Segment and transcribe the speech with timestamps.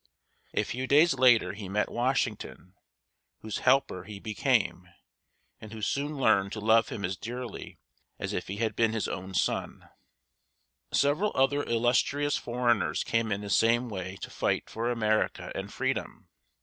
[0.55, 2.73] A few days later he met Washington,
[3.41, 4.89] whose helper he became,
[5.59, 7.77] and who soon learned to love him as dearly
[8.17, 9.89] as if he had been his own son.
[10.91, 14.71] [Illustration: Washington and Lafayette.] Several other illustrious foreigners came in the same way to fight
[14.71, 16.27] for America and freedom.